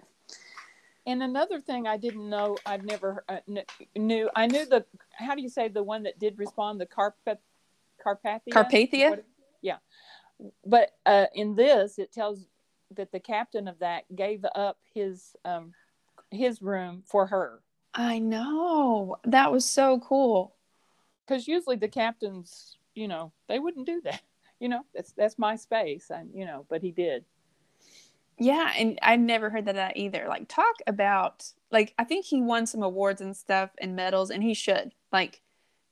[1.06, 4.28] And another thing I didn't know, I've never uh, kn- knew.
[4.34, 7.38] I knew the how do you say the one that did respond, the Carpath
[8.04, 8.50] Carpathia.
[8.50, 9.22] Carpathia?
[9.62, 9.78] Yeah,
[10.64, 12.46] but uh, in this, it tells
[12.96, 15.72] that the captain of that gave up his um,
[16.30, 17.60] his room for her
[17.96, 19.16] I know.
[19.24, 20.54] That was so cool.
[21.26, 24.22] because usually the captains, you know, they wouldn't do that.
[24.58, 27.26] You know, that's that's my space, and you know, but he did.
[28.38, 30.24] Yeah, and I never heard that either.
[30.30, 34.42] Like talk about like I think he won some awards and stuff and medals and
[34.42, 34.94] he should.
[35.12, 35.42] Like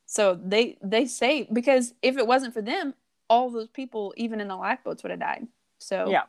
[0.07, 2.95] so they they say because if it wasn't for them,
[3.29, 5.47] all those people even in the lifeboats would have died.
[5.79, 6.25] So Yeah.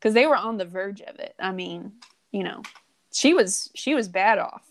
[0.00, 1.34] Cuz they were on the verge of it.
[1.38, 1.92] I mean,
[2.30, 2.62] you know,
[3.12, 4.70] she was she was bad off.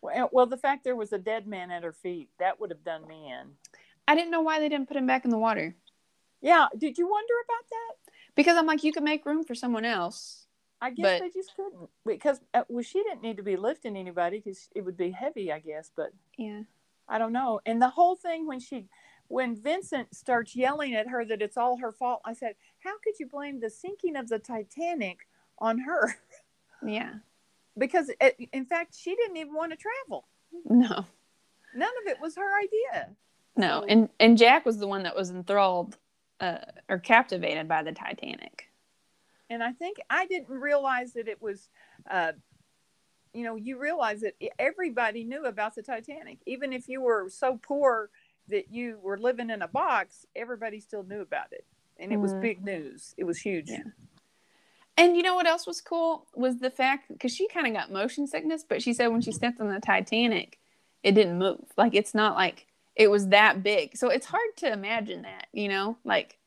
[0.00, 2.84] Well, well, the fact there was a dead man at her feet that would have
[2.84, 3.56] done me in.
[4.06, 5.74] I didn't know why they didn't put him back in the water.
[6.40, 8.12] Yeah, did you wonder about that?
[8.36, 10.46] Because I'm like you could make room for someone else.
[10.80, 13.96] I guess But- they just couldn't because uh, well, she didn't need to be lifting
[13.96, 15.90] anybody because it would be heavy, I guess.
[15.94, 16.62] But Yeah.
[17.08, 17.60] I don't know.
[17.66, 18.86] And the whole thing when she,
[19.28, 23.18] when Vincent starts yelling at her that it's all her fault, I said, "How could
[23.20, 26.16] you blame the sinking of the Titanic on her?"
[26.86, 27.14] Yeah.
[27.76, 30.26] because it, in fact, she didn't even want to travel.
[30.64, 31.04] No.
[31.74, 33.10] None of it was her idea.
[33.56, 35.96] No, So- and and Jack was the one that was enthralled
[36.40, 38.68] uh, or captivated by the Titanic.
[39.50, 41.68] And I think I didn't realize that it was,
[42.08, 42.32] uh,
[43.32, 47.58] you know, you realize that everybody knew about the Titanic, even if you were so
[47.60, 48.10] poor
[48.48, 50.26] that you were living in a box.
[50.34, 51.64] Everybody still knew about it,
[51.98, 52.40] and it was Mhm.
[52.40, 53.14] big news.
[53.16, 53.70] It was huge.
[53.70, 53.82] Yeah.
[54.96, 57.92] And you know what else was cool was the fact because she kind of got
[57.92, 60.58] motion sickness, but she said when she stepped on the Titanic,
[61.04, 61.64] it didn't move.
[61.76, 63.96] Like it's not like it was that big.
[63.96, 66.38] So it's hard to imagine that, you know, like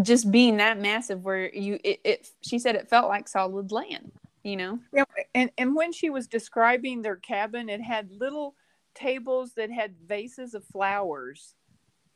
[0.00, 4.12] just being that massive where you it, it she said it felt like solid land,
[4.42, 4.78] you know.
[4.92, 8.54] Yeah, and and when she was describing their cabin, it had little
[8.94, 11.54] tables that had vases of flowers,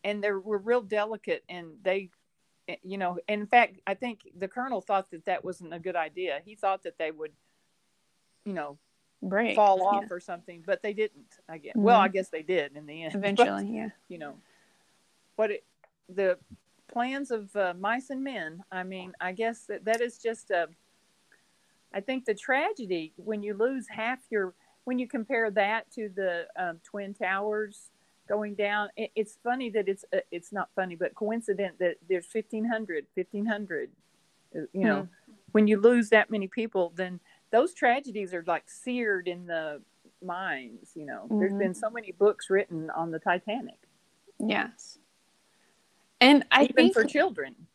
[0.05, 1.45] and they were real delicate.
[1.49, 2.11] And they,
[2.83, 6.41] you know, in fact, I think the colonel thought that that wasn't a good idea.
[6.45, 7.33] He thought that they would,
[8.45, 8.79] you know,
[9.23, 9.57] Break.
[9.57, 9.85] fall yeah.
[9.85, 11.39] off or something, but they didn't.
[11.49, 11.75] I guess.
[11.77, 12.05] Well, Mhm.
[12.05, 13.13] I guess they did in the end.
[13.15, 13.91] but, eventually, yeah.
[14.09, 14.37] you know,
[15.37, 15.65] what it,
[16.09, 16.39] the
[16.89, 18.63] plans of uh, mice and men.
[18.71, 20.69] I mean, I guess that that is just a.
[21.93, 24.55] I think the tragedy when you lose half your
[24.87, 27.91] when you compare that to the um, twin towers
[28.29, 28.89] going down.
[28.97, 33.91] It, it's funny that it's uh, it's not funny, but coincident that there's 1500, 1500.
[34.55, 35.09] uh, You know,
[35.53, 37.21] when you lose that many people, then
[37.51, 39.83] those tragedies are like seared in the
[40.25, 40.93] minds.
[40.95, 41.59] You know, there's Mhm.
[41.59, 43.79] been so many books written on the Titanic
[44.39, 44.99] Yes.
[46.21, 47.67] And I even think for children.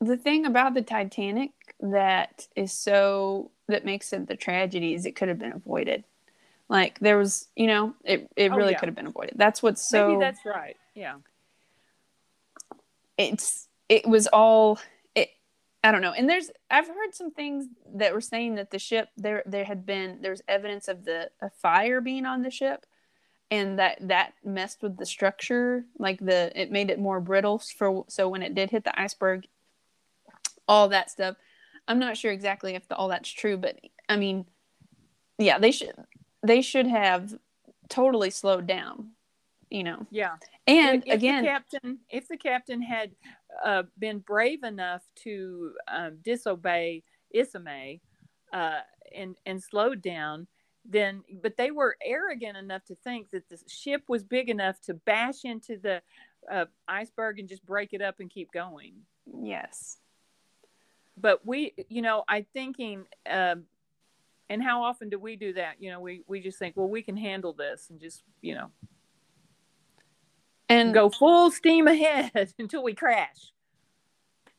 [0.00, 5.16] the thing about the Titanic that is so that makes it the tragedy is it
[5.16, 6.04] could have been avoided.
[6.68, 8.78] Like there was, you know, it it Oh, really yeah.
[8.78, 9.34] could have been avoided.
[9.36, 10.76] That's what's so Maybe that's right.
[10.94, 11.16] Yeah.
[13.18, 14.78] it's it was all
[15.14, 15.30] it
[15.82, 16.12] I don't know.
[16.12, 19.84] And there's I've heard some things that were saying that the ship there there had
[19.84, 22.86] been there's evidence of the a fire being on the ship
[23.50, 28.04] and that that messed with the structure like the it made it more brittle for
[28.08, 29.46] so when it did hit the iceberg
[30.68, 31.34] all that stuff
[31.90, 34.46] i'm not sure exactly if the, all that's true but i mean
[35.38, 35.92] yeah they should
[36.46, 37.34] they should have
[37.88, 39.10] totally slowed down
[39.70, 40.36] you know Yeah.
[40.66, 43.12] and if, if again the captain, if the captain had
[43.64, 47.02] uh, been brave enough to um, disobey
[47.34, 48.00] Ismay
[48.52, 48.80] uh,
[49.14, 50.48] and and slowed down,
[50.84, 54.94] then but they were arrogant enough to think that the ship was big enough to
[54.94, 56.02] bash into the
[56.50, 58.94] uh, iceberg and just break it up and keep going.
[59.42, 59.98] yes
[61.20, 63.04] But we, you know, I thinking.
[63.28, 63.64] Um,
[64.48, 65.74] and how often do we do that?
[65.78, 68.72] You know, we, we just think, well, we can handle this and just, you know,
[70.70, 73.52] and go full steam ahead until we crash.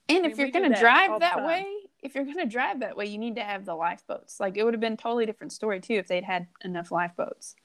[0.09, 1.65] And I mean, if you're going to drive that way,
[2.01, 4.39] if you're going to drive that way, you need to have the lifeboats.
[4.39, 7.55] Like it would have been a totally different story too if they'd had enough lifeboats.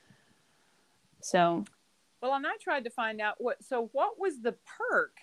[1.22, 1.64] So,
[2.22, 3.64] Well, and I tried to find out what.
[3.64, 5.16] So, what was the perk?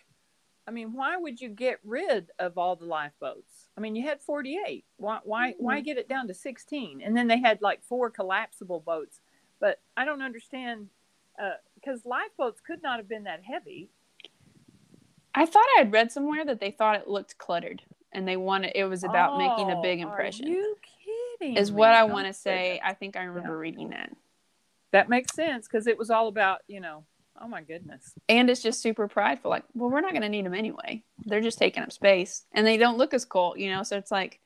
[0.67, 3.62] I mean, why would you get rid of all the lifeboats?
[3.77, 4.86] I mean, you had forty-eight.
[4.97, 5.19] Why?
[5.23, 5.55] Why?
[5.57, 5.86] Why mm-hmm.
[5.86, 7.01] get it down to sixteen?
[7.03, 9.19] And then they had like four collapsible boats.
[9.59, 10.89] But I don't understand
[11.41, 13.89] uh, because lifeboats could not have been that heavy.
[15.36, 17.81] I thought I had read somewhere that they thought it looked cluttered
[18.12, 20.45] and they wanted it was about making a big Oh, impression.
[20.45, 20.75] Are you
[21.39, 21.57] kidding?
[21.57, 22.79] is what I oh, want to say.
[22.83, 24.15] I think I remember reading that.
[24.91, 27.05] That makes sense because it was all about you know.
[27.41, 28.13] Oh my goodness.
[28.30, 29.50] And it's just super prideful.
[29.50, 31.04] Like, well, we're not going to need them anyway.
[31.26, 33.84] They're just taking up space and they don't look as cool, you know?
[33.84, 34.39] So it's like,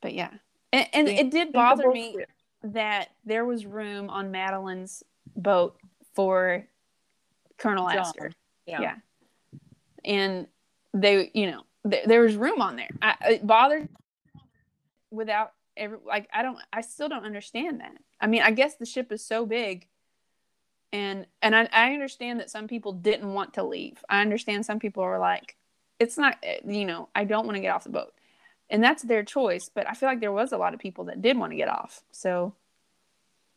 [0.00, 0.30] but yeah,
[0.72, 2.16] and, and it did bother me
[2.62, 5.02] that there was room on Madeleine's
[5.34, 5.76] boat
[6.14, 6.66] for
[7.56, 7.98] Colonel John.
[7.98, 8.32] Astor.
[8.66, 8.80] Yeah.
[8.80, 8.94] Yeah.
[10.04, 10.46] And
[10.94, 12.90] they, you know, th- there was room on there.
[13.00, 13.88] I, it bothered
[15.10, 17.96] without every, like, I don't, I still don't understand that.
[18.20, 19.88] I mean, I guess the ship is so big
[20.92, 24.02] and, and I, I understand that some people didn't want to leave.
[24.08, 25.56] I understand some people were like,
[25.98, 28.14] it's not, eh, you know, I don't want to get off the boat.
[28.70, 29.70] And that's their choice.
[29.74, 31.68] But I feel like there was a lot of people that did want to get
[31.68, 32.02] off.
[32.10, 32.54] So,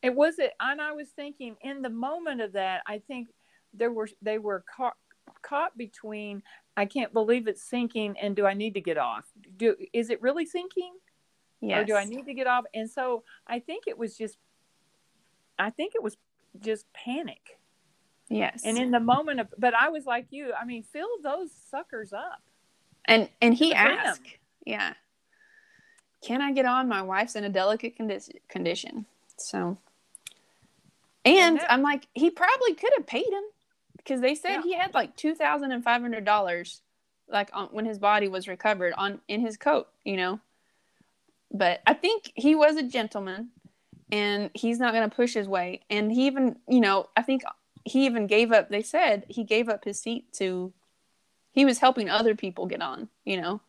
[0.02, 3.30] It was it, and I was thinking in the moment of that, I think
[3.74, 4.96] there were they were caught
[5.42, 6.44] caught between
[6.76, 9.26] I can't believe it's sinking and do I need to get off?
[9.58, 10.94] Do is it really sinking
[11.62, 11.82] yes.
[11.82, 12.66] or do I need to get off?
[12.74, 14.38] And so I think it was just
[15.60, 16.18] I think it was
[16.60, 17.58] just panic.
[18.30, 18.62] Yes.
[18.66, 22.14] And in the moment of but I was like you, I mean, fill those suckers
[22.14, 22.42] up.
[23.06, 23.78] And and he him.
[23.78, 24.22] asked,
[24.66, 24.94] yeah,
[26.24, 26.88] can I get on?
[26.88, 29.06] My wife's in a delicate condi- condition,
[29.38, 29.78] so.
[31.26, 33.44] And, that- I'm like, he probably could have paid him
[33.98, 34.62] because they said Yeah.
[34.64, 36.82] he had like two thousand and five hundred dollars,
[37.28, 40.40] like on, when his body was recovered on in his coat, you know.
[41.52, 43.50] But I think he was a gentleman,
[44.12, 45.82] and he's not going to push his way.
[45.90, 47.44] And he even, you know, I think
[47.86, 48.70] he even gave up.
[48.70, 50.74] They said he gave up his seat to.
[51.54, 53.60] He was helping other people get on, you know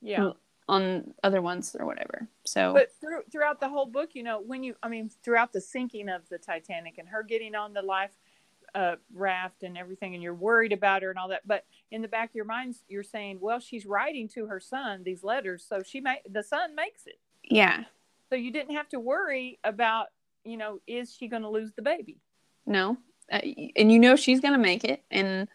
[0.00, 0.32] Yeah.
[0.68, 2.26] on other ones or whatever.
[2.44, 5.60] So But through, throughout the whole book, you know, when you, I mean, throughout the
[5.60, 8.10] sinking of the Titanic and her getting on the life
[8.74, 11.46] uh, raft and everything, and you're worried about her and all that.
[11.46, 15.02] But in the back of your mind, you're saying, well, she's writing to her son
[15.04, 17.18] these letters, so she may the son makes it.
[17.44, 17.84] yeah,
[18.30, 20.08] So you didn't have to worry about,
[20.44, 22.18] you know, is she going to lose the baby?
[22.66, 22.98] no,
[23.32, 23.40] uh,
[23.76, 25.48] and you know she's gonna make it, and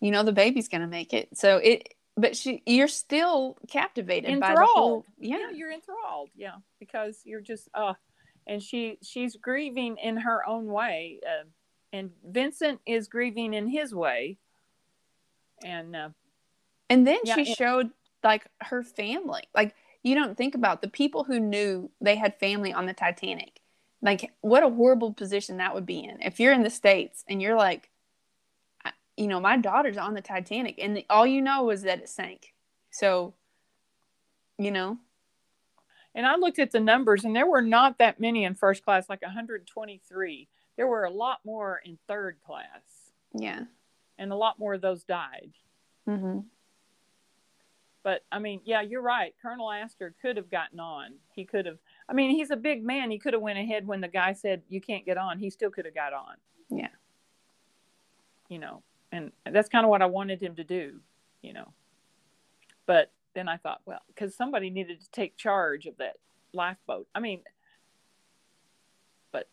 [0.00, 1.28] you know the baby's gonna make it.
[1.36, 5.04] So it, but she, you're still captivated by the whole.
[5.04, 5.04] Enthralled.
[5.18, 6.30] Yeah, you're enthralled.
[6.36, 7.94] Yeah, because you're just, uh,
[8.48, 11.44] and she she's grieving in her own way, uh,
[11.92, 14.38] and Vincent is grieving in his way,
[15.64, 16.08] and uh,
[16.90, 17.90] and then Yeah, she it- showed
[18.24, 19.44] like her family.
[19.54, 19.74] Like
[20.04, 23.60] you don't think about the people who knew they had family on the Titanic.
[24.00, 27.42] Like what a horrible position that would be in if you're in the states and
[27.42, 27.90] you're like,
[29.16, 32.08] you know, my daughter's on the Titanic, and the, all you know is that it
[32.08, 32.52] sank.
[32.90, 33.34] So,
[34.58, 34.98] you know,
[36.14, 39.08] and I looked at the numbers, and there were not that many in first class,
[39.08, 40.48] like 123.
[40.76, 43.62] There were a lot more in third class, yeah.
[44.18, 45.52] and a lot more of those died.
[46.06, 46.40] hmm
[48.04, 49.34] But I mean, yeah, you're right.
[49.40, 51.14] Colonel Astor could have gotten on.
[51.32, 51.78] He could have.
[52.08, 53.10] I mean, he's a big man.
[53.10, 55.38] He could have went ahead when the guy said you can't get on.
[55.38, 56.36] He still could have got on.
[56.68, 56.88] Yeah.
[58.50, 61.00] You know, and that's kind of what I wanted him to do.
[61.40, 61.72] You know,
[62.86, 66.16] but then I thought, well, because somebody needed to take charge of that
[66.52, 67.08] lifeboat.
[67.14, 67.40] I mean,
[69.32, 69.48] but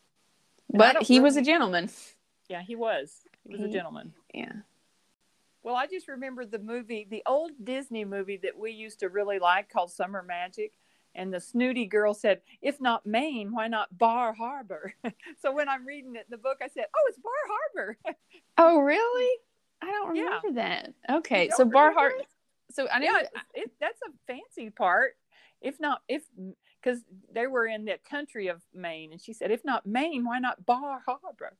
[0.70, 1.90] But he was a gentleman.
[2.50, 3.22] yeah, he was.
[3.48, 4.14] He was a gentleman.
[4.34, 4.52] Yeah.
[5.64, 9.40] Well, I just remember the movie, the old Disney movie that we used to really
[9.40, 10.74] like called Summer Magic.
[11.14, 14.94] And the snooty girl said, if not Maine, why not Bar Harbor?
[15.42, 17.98] so when I'm reading it in the book, I said, oh, it's Bar Harbor.
[18.58, 19.40] Oh, really?
[19.82, 20.24] I don't Yeah.
[20.24, 20.94] remember that.
[21.10, 22.16] Okay, so Bar Harbor.
[22.70, 23.06] So I know.
[23.06, 25.14] yeah, it, it, that's a fancy part.
[25.62, 26.24] If not, if,
[26.82, 27.02] because
[27.34, 29.12] they were in the country of Maine.
[29.14, 31.58] And she said, if not Maine, why not Bar Harbor?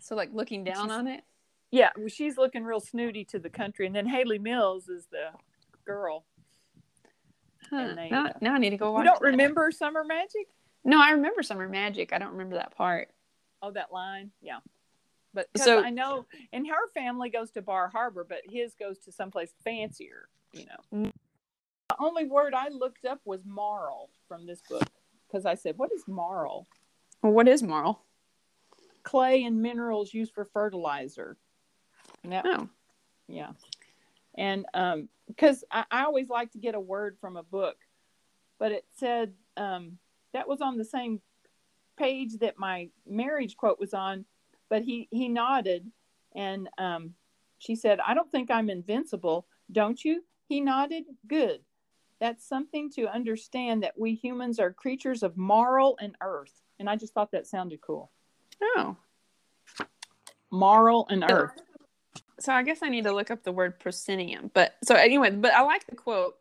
[0.00, 1.22] So like looking down on it.
[1.70, 3.86] Yeah, well, she's looking real snooty to the country.
[3.86, 5.28] And then Hayley Mills is the
[5.84, 6.24] girl.
[7.70, 7.94] Huh.
[7.94, 9.04] they, now, uh, now I need to go watch.
[9.04, 9.26] You don't that.
[9.26, 10.46] remember Summer Magic?
[10.84, 12.12] No, I remember Summer Magic.
[12.12, 13.10] I don't remember that part.
[13.60, 14.58] Oh, that line, yeah.
[15.34, 19.12] But So- I know, and her family goes to Bar Harbor, but his goes to
[19.12, 20.28] someplace fancier.
[20.52, 21.10] You know,
[21.90, 24.88] the only word I looked up was marl from this book
[25.26, 26.66] because I said, "What is marl?"
[27.22, 28.02] Well, what is Marl?
[29.02, 31.36] Clay and minerals used for fertilizer.
[32.24, 32.68] That, Oh,
[33.28, 33.52] yeah,
[34.36, 37.76] and um, because I, I always like to get a word from a book,
[38.58, 39.98] but it said um,
[40.32, 41.20] that was on the same
[41.96, 44.24] page that my marriage quote was on,
[44.68, 45.90] but he he nodded,
[46.34, 47.14] and um,
[47.58, 51.04] she said, "I don't think I'm invincible, don't you?" He nodded.
[51.26, 51.60] Good.
[52.20, 56.96] That's something to understand that we humans are creatures of marl and earth, and I
[56.96, 58.10] just thought that sounded cool.
[58.62, 58.96] oh.
[60.50, 61.60] Marl and earth.
[62.40, 64.50] So I guess I need to look up the word proscenium.
[64.54, 66.36] But so anyway, but I like the quote.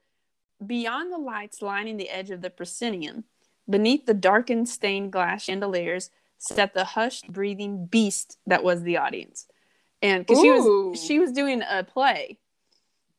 [0.65, 3.25] Beyond the lights lining the edge of the proscenium,
[3.69, 9.47] beneath the darkened stained glass chandeliers, sat the hushed, breathing beast that was the audience.
[10.01, 12.39] And because she was she was doing a play,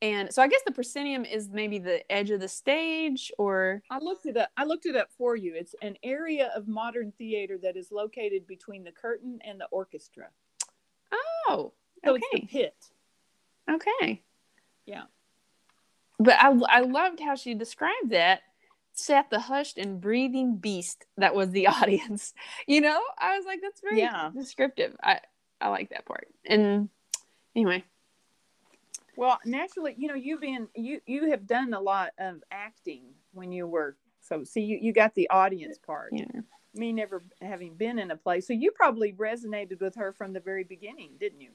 [0.01, 3.99] and so I guess the proscenium is maybe the edge of the stage, or I
[3.99, 4.51] looked it up.
[4.57, 5.55] I looked it up for you.
[5.57, 10.29] It's an area of modern theater that is located between the curtain and the orchestra.
[11.49, 11.73] oh,
[12.09, 12.75] So okay, it's the pit.
[13.71, 14.23] okay,
[14.87, 15.05] Yeah.
[16.19, 18.43] but I I loved how she described that.
[18.95, 22.35] Sat the hushed and breathing beast that was the audience.
[22.67, 24.31] You know, I was like, that's very Yeah.
[24.35, 24.97] descriptive.
[25.03, 25.21] I
[25.61, 26.29] I like that part.
[26.45, 26.89] And
[27.55, 27.85] anyway,
[29.17, 33.03] Well, naturally, you know, you've been you you have done a lot of acting
[33.33, 36.13] when you were so see you you got the audience part.
[36.13, 36.41] yeah.
[36.75, 40.41] Me never having been in a play, so you probably resonated with her from the
[40.41, 41.51] very beginning, didn't you?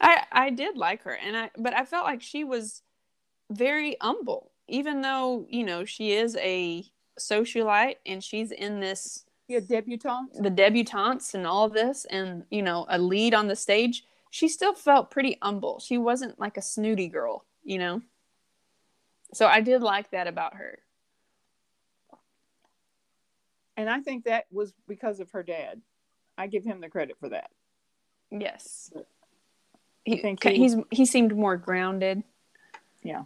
[0.00, 2.82] I I did like her, and I but I felt like she was
[3.50, 6.84] very humble, even though you know she is a
[7.18, 10.42] socialite and she's in this Yeah, debutante.
[10.42, 14.04] the debutantes and all this, and you know a lead on the stage.
[14.30, 15.78] She still felt pretty humble.
[15.78, 18.02] She wasn't like a snooty girl, you know.
[19.32, 20.78] So I did like that about her.
[23.76, 25.80] And I think that was because of her dad.
[26.38, 27.50] I give him the credit for that.
[28.30, 28.90] Yes,
[30.06, 32.22] he, think he- he's he seemed more grounded.
[33.02, 33.24] Yeah.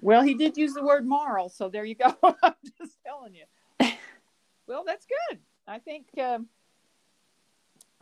[0.00, 2.14] Well, he did use the word moral, so there you go.
[2.42, 3.44] I'm just telling you.
[4.66, 5.38] Well, that's good.
[5.66, 6.46] I think um,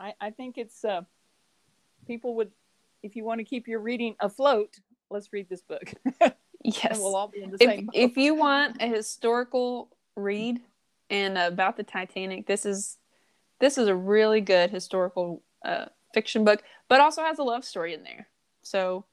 [0.01, 1.03] I, I think it's uh,
[2.05, 2.51] people would,
[3.03, 4.75] if you want to keep your reading afloat,
[5.09, 6.33] let's read this book, and
[6.63, 6.99] Yes.
[6.99, 7.85] we'll all be in the if, same.
[7.85, 7.95] boat.
[7.95, 9.87] if you want a historical
[10.17, 10.59] read
[11.09, 12.97] and about the Titanic, this is
[13.61, 15.85] this is a really good historical uh,
[16.17, 18.27] fiction book, but also has a love story in there.
[18.63, 19.05] So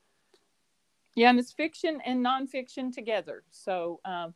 [1.14, 4.34] yeah, and it's fiction and nonfiction together, so um,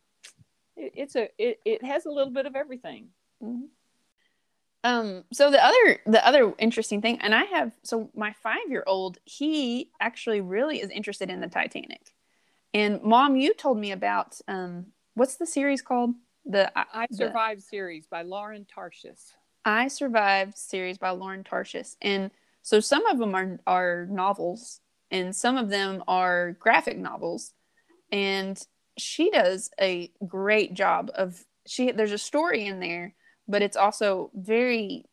[0.77, 3.09] it, it's a it, it has a little bit of everything.
[4.83, 9.89] um so the other the other interesting thing and I have so my 5-year-old he
[9.99, 12.13] actually really is interested in the Titanic.
[12.73, 14.71] And mom, you told me about um
[15.15, 16.11] what's the series called?
[16.45, 19.33] The I the- Survived series by Lauren Tarshis.
[19.65, 21.97] I Survived series by Lauren Tarshis.
[22.01, 22.31] And
[22.69, 27.51] so some of them are, are novels and some of them are graphic novels.
[28.11, 28.61] And
[28.95, 33.15] she does a great job of she there's a story in there,
[33.47, 35.05] but it's also very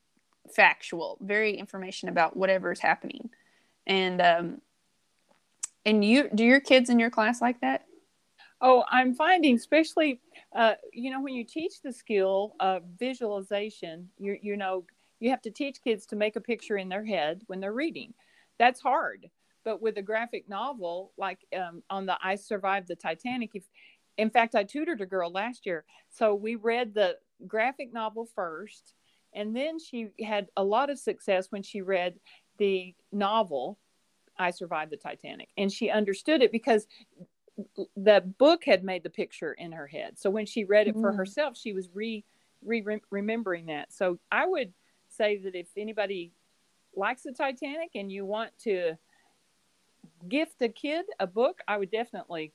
[0.55, 3.31] factual, very information about whatever is happening.
[3.87, 4.61] And um
[5.87, 7.87] and you do your kids in your class like that?
[8.61, 10.21] Oh, I'm finding, especially,
[10.55, 14.85] uh, you know, when you teach the skill of visualization, you you know,
[15.21, 18.15] you have to teach kids to make a picture in their head when they're reading.
[18.59, 19.31] That's hard.
[19.65, 23.65] But with a graphic novel, like um, on the I Survived the Titanic, if,
[24.17, 25.85] in fact, I tutored a girl last year.
[26.09, 28.95] So we read the graphic novel first,
[29.35, 32.15] and then she had a lot of success when she read
[32.59, 33.79] the novel,
[34.39, 35.49] I Survived the Titanic.
[35.57, 36.87] And she understood it because
[37.97, 40.19] the book had made the picture in her head.
[40.19, 41.17] So when she read it for Mm.
[41.17, 42.25] herself, she was re,
[42.65, 43.93] re remembering that.
[43.93, 44.73] So I would
[45.17, 46.33] say that if anybody
[46.95, 48.97] likes the Titanic and you want to
[50.29, 52.53] gift a kid a book, I would definitely.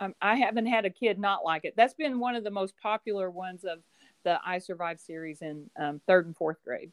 [0.00, 1.74] Um, I haven't had a kid not like it.
[1.76, 3.78] That's been one of the most popular ones of
[4.24, 6.90] the I Survived series in um, third and fourth grade.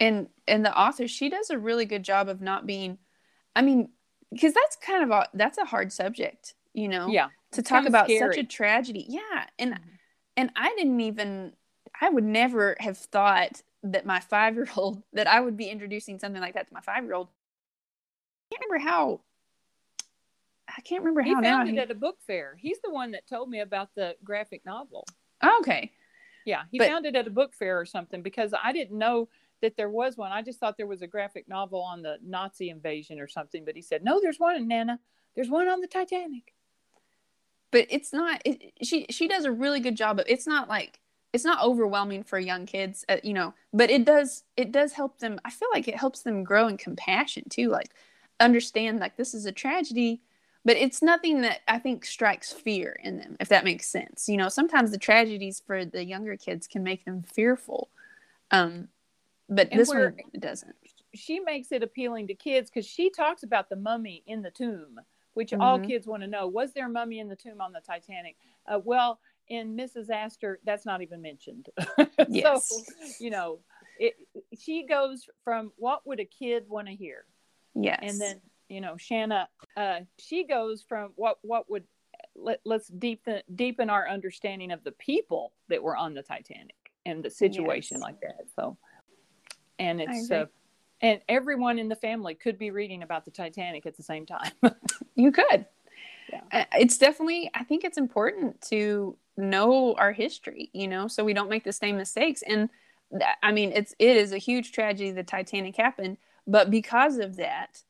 [0.00, 2.98] and and the author she does a really good job of not being
[3.56, 3.88] i mean
[4.32, 8.06] because that's kind of a that's a hard subject you know Yeah, to talk about
[8.06, 8.36] scary.
[8.36, 9.80] such a tragedy yeah and Mhm.
[10.36, 11.52] and i didn't even
[12.00, 16.18] i would never have thought that my five year old that i would be introducing
[16.18, 19.20] something like that to my five year old i can't remember how
[20.76, 22.56] i can't remember he how now found it he- at a book fair.
[22.58, 25.04] He's the one that told me about the graphic novel.
[25.60, 25.92] okay
[26.44, 29.28] Yeah, he But- found it at a book fair or something because I didn't know
[29.60, 30.30] that there was one.
[30.30, 33.64] I just thought there was a graphic novel on the Nazi invasion or something.
[33.64, 35.00] But he said, no, there's one, Nana.
[35.34, 36.54] There's one on the Titanic.
[37.72, 41.00] but it's not it, she she does a really good job of it's not like
[41.32, 45.18] it's not overwhelming for young kids uh, you know but it does it does help
[45.18, 47.94] them i feel like it helps them grow in compassion too like
[48.40, 50.20] understand like this is a tragedy
[50.64, 54.36] but it's nothing that i think strikes fear in them if that makes sense you
[54.36, 57.88] know sometimes the tragedies for the younger kids can make them fearful
[58.50, 58.88] um
[59.48, 60.76] but And this one doesn't
[61.14, 65.00] She makes it appealing to kids because she talks about the mummy in the tomb,
[65.34, 65.86] which all Mhm.
[65.86, 66.46] kids want to know.
[66.46, 68.36] Was there a mummy in the tomb on the Titanic?
[68.66, 70.10] Uh, well, in Mrs.
[70.10, 71.68] Astor, that's not even mentioned.
[72.28, 72.68] Yes.
[72.68, 73.60] so, you know,
[73.98, 74.14] it,
[74.58, 77.24] she goes from what would a kid want to hear?
[77.74, 79.46] yes and then you know Shana
[79.76, 81.84] uh she goes from what what would
[82.34, 86.74] let, let's deepen deepen our understanding of the people that were on the titanic
[87.06, 88.02] and the situation Yes.
[88.02, 88.76] like that so
[89.78, 90.46] and it's uh,
[91.00, 94.50] and everyone in the family could be reading about the Titanic at the same time.
[95.14, 95.64] you could.
[96.32, 96.40] Yeah.
[96.52, 101.32] Uh, It's definitely, I think it's important to know our history, you know, so we
[101.32, 102.42] don't make the same mistakes.
[102.42, 102.68] And
[103.12, 107.36] that, I mean, it's, it is a huge tragedy the Titanic happened, but because of
[107.36, 107.82] that,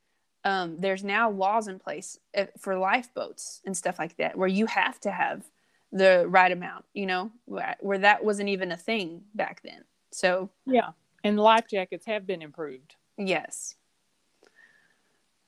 [0.44, 4.66] um, there's now laws in place uh, for lifeboats and stuff like that, where you
[4.66, 5.44] have to have
[5.90, 9.84] the right amount, you know, where, where that wasn't even a thing back then.
[10.12, 10.90] So, yeah,
[11.24, 12.94] and life jackets have been improved.
[13.16, 13.74] yes.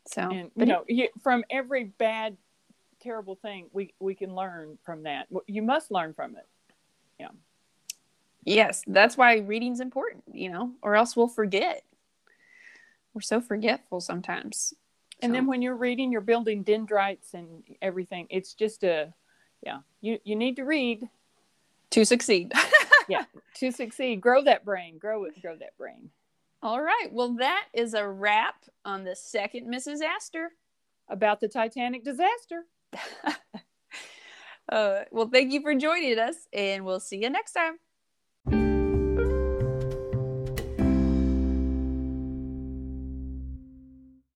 [0.06, 2.36] So, and you know you, from every bad
[3.00, 6.46] terrible thing we we can learn from that you must learn from it
[7.18, 7.28] Yeah.
[8.44, 11.84] Yes, that's why reading's important, you know, or else we'll forget.
[13.12, 14.72] We're so forgetful sometimes.
[15.20, 19.12] and So, then when you're reading you're building dendrites and everything it's just a
[19.62, 21.08] yeah you you need to read
[21.90, 22.52] to succeed.
[23.08, 23.24] Yeah.
[23.54, 26.10] To succeed grow that brain grow it grow that brain
[26.62, 27.08] All right.
[27.10, 30.00] Well, that is a wrap on the second Mrs.
[30.00, 30.52] Astor.
[31.08, 32.66] about the titanic disaster
[34.68, 37.78] uh, well, thank you for joining us, and we'll see you next time.